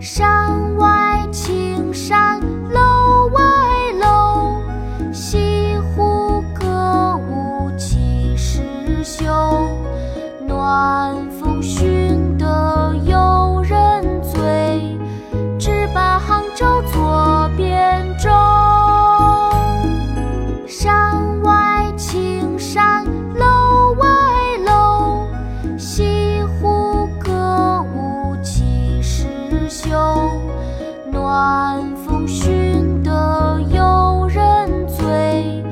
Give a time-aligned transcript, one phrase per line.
[0.00, 3.42] 山外青山楼外
[4.00, 4.62] 楼，
[5.12, 8.62] 西湖歌舞几时
[9.04, 9.26] 休？
[10.46, 11.89] 暖风熏
[31.30, 35.62] 暖风熏得游人醉，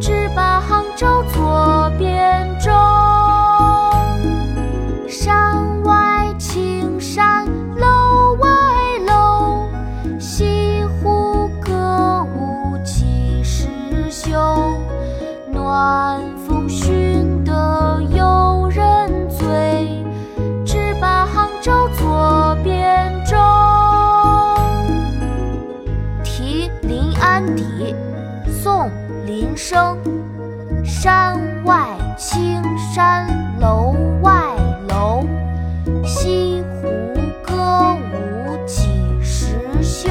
[0.00, 2.72] 只把杭州作汴州。
[5.06, 7.46] 山外青山
[7.76, 8.48] 楼外
[9.06, 9.68] 楼，
[10.18, 13.68] 西湖歌舞几时
[14.10, 14.36] 休？
[15.52, 16.20] 暖
[27.36, 27.94] 临安邸，
[28.50, 28.86] 宋·
[29.26, 29.98] 林升。
[30.82, 32.62] 山外青
[32.94, 33.26] 山
[33.60, 34.54] 楼外
[34.88, 35.22] 楼，
[36.02, 36.88] 西湖
[37.44, 38.88] 歌舞几
[39.22, 40.08] 时休？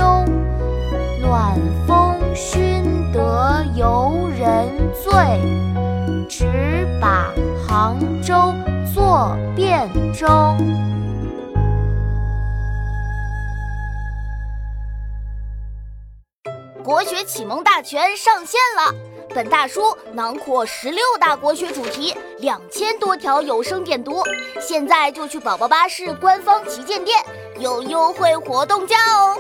[1.19, 5.41] 暖风熏得游人醉，
[6.29, 7.31] 只把
[7.67, 8.53] 杭州
[8.93, 10.27] 作汴州。
[16.85, 18.93] 国学启蒙大全上线了！
[19.29, 24.21] 本大书囊括十六大国学主题，两千多条有声点读。
[24.61, 27.25] 现在就去宝宝巴士官方旗舰店，
[27.57, 29.35] 有优惠活动价哦！